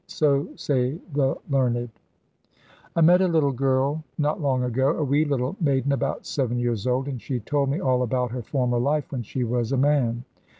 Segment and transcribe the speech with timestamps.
[0.07, 1.91] So say the learned.
[2.95, 6.87] I met a little girl not long ago, a wee little maiden about seven years
[6.87, 10.25] old, and she told me all about her former life when she was a man.